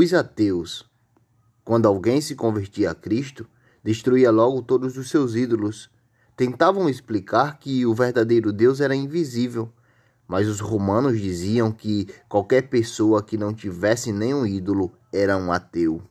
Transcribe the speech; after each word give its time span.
Os 0.00 0.14
ateus, 0.14 0.84
quando 1.64 1.86
alguém 1.86 2.20
se 2.20 2.34
convertia 2.34 2.90
a 2.90 2.94
Cristo, 2.94 3.46
destruía 3.82 4.30
logo 4.30 4.62
todos 4.62 4.96
os 4.96 5.10
seus 5.10 5.34
ídolos. 5.34 5.90
Tentavam 6.36 6.88
explicar 6.88 7.58
que 7.58 7.84
o 7.84 7.94
verdadeiro 7.94 8.52
Deus 8.52 8.80
era 8.80 8.94
invisível, 8.94 9.72
mas 10.26 10.46
os 10.46 10.60
romanos 10.60 11.20
diziam 11.20 11.72
que 11.72 12.06
qualquer 12.28 12.68
pessoa 12.68 13.22
que 13.22 13.36
não 13.36 13.52
tivesse 13.52 14.12
nenhum 14.12 14.46
ídolo 14.46 14.92
era 15.12 15.36
um 15.36 15.50
ateu. 15.50 16.02